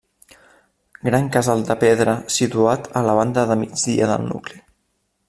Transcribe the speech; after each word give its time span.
Gran 1.09 1.27
casal 1.35 1.61
de 1.67 1.75
pedra 1.83 2.15
situat 2.37 2.89
a 3.03 3.05
la 3.09 3.15
banda 3.21 3.47
de 3.53 3.59
migdia 3.65 4.09
del 4.15 4.29
nucli. 4.33 4.63